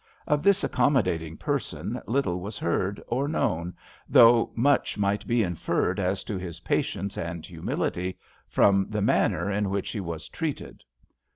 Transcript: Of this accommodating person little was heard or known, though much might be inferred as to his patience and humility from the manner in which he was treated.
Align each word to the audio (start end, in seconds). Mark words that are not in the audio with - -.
Of 0.25 0.41
this 0.41 0.63
accommodating 0.63 1.37
person 1.37 2.01
little 2.07 2.39
was 2.39 2.57
heard 2.57 2.99
or 3.05 3.27
known, 3.27 3.75
though 4.09 4.51
much 4.55 4.97
might 4.97 5.27
be 5.27 5.43
inferred 5.43 5.99
as 5.99 6.23
to 6.23 6.39
his 6.39 6.61
patience 6.61 7.19
and 7.19 7.45
humility 7.45 8.17
from 8.47 8.87
the 8.89 9.03
manner 9.03 9.51
in 9.51 9.69
which 9.69 9.91
he 9.91 9.99
was 9.99 10.27
treated. 10.27 10.83